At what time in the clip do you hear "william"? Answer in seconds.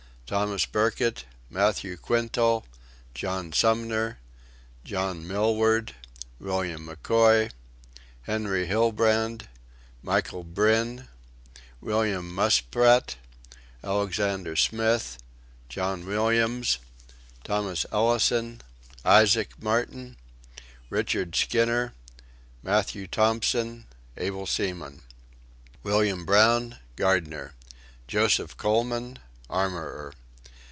6.39-6.87, 11.81-12.33, 25.83-26.23